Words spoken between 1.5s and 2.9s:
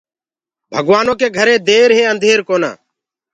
دير هي انڌير ڪونآ۔